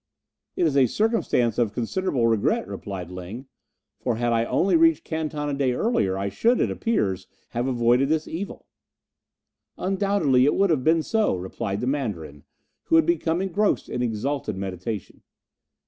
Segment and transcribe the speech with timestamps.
[0.55, 3.45] "It is a circumstance of considerable regret," replied Ling;
[3.99, 8.09] "for had I only reached Canton a day earlier, I should, it appears, have avoided
[8.09, 8.65] this evil."
[9.77, 12.45] "Undoubtedly it would have been so," replied the Mandarin,
[12.85, 15.21] who had become engrossed in exalted meditation.